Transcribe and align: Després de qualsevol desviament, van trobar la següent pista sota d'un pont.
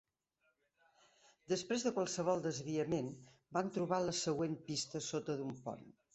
Després 1.53 1.85
de 1.87 1.91
qualsevol 1.97 2.41
desviament, 2.47 3.13
van 3.59 3.71
trobar 3.77 4.01
la 4.09 4.17
següent 4.23 4.59
pista 4.73 5.05
sota 5.11 5.39
d'un 5.43 5.55
pont. 5.69 5.89